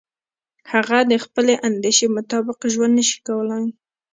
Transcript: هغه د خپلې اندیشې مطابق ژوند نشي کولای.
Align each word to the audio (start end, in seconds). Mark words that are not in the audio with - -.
هغه 0.71 0.97
د 1.11 1.13
خپلې 1.25 1.53
اندیشې 1.67 2.07
مطابق 2.17 2.57
ژوند 2.73 2.93
نشي 2.99 3.19
کولای. 3.27 3.65